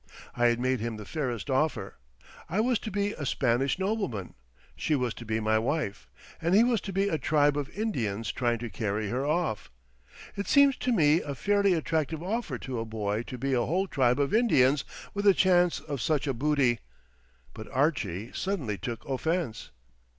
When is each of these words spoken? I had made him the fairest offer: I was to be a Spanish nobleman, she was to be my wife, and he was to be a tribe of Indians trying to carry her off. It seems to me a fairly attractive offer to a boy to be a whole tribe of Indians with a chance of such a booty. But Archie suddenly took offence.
I 0.35 0.47
had 0.47 0.59
made 0.59 0.79
him 0.79 0.97
the 0.97 1.05
fairest 1.05 1.47
offer: 1.51 1.99
I 2.49 2.59
was 2.59 2.79
to 2.79 2.89
be 2.89 3.11
a 3.13 3.23
Spanish 3.23 3.77
nobleman, 3.77 4.33
she 4.75 4.95
was 4.95 5.13
to 5.13 5.25
be 5.25 5.39
my 5.39 5.59
wife, 5.59 6.07
and 6.41 6.55
he 6.55 6.63
was 6.63 6.81
to 6.81 6.91
be 6.91 7.07
a 7.07 7.19
tribe 7.19 7.55
of 7.55 7.69
Indians 7.69 8.31
trying 8.31 8.57
to 8.57 8.69
carry 8.71 9.09
her 9.09 9.23
off. 9.27 9.69
It 10.35 10.47
seems 10.47 10.75
to 10.77 10.91
me 10.91 11.21
a 11.21 11.35
fairly 11.35 11.75
attractive 11.75 12.23
offer 12.23 12.57
to 12.57 12.79
a 12.79 12.83
boy 12.85 13.21
to 13.21 13.37
be 13.37 13.53
a 13.53 13.61
whole 13.63 13.85
tribe 13.85 14.19
of 14.19 14.33
Indians 14.33 14.83
with 15.13 15.27
a 15.27 15.35
chance 15.35 15.79
of 15.79 16.01
such 16.01 16.25
a 16.25 16.33
booty. 16.33 16.79
But 17.53 17.67
Archie 17.71 18.31
suddenly 18.33 18.79
took 18.79 19.07
offence. 19.07 19.69